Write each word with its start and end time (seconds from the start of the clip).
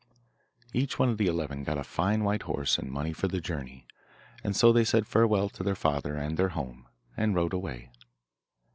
Each 0.73 0.97
one 0.97 1.09
of 1.09 1.19
the 1.19 1.27
eleven 1.27 1.63
got 1.63 1.77
a 1.77 1.83
fine 1.83 2.23
white 2.23 2.41
horse 2.41 2.79
and 2.79 2.89
money 2.89 3.13
for 3.13 3.27
the 3.27 3.39
journey, 3.39 3.85
and 4.43 4.55
so 4.55 4.73
they 4.73 4.83
said 4.83 5.05
farewell 5.05 5.47
to 5.49 5.61
their 5.61 5.75
father 5.75 6.15
and 6.15 6.37
their 6.37 6.49
home, 6.57 6.87
and 7.15 7.35
rode 7.35 7.53
away. 7.53 7.91